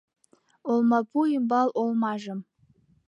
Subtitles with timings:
[0.71, 2.39] Олмапу ӱмбал олмажым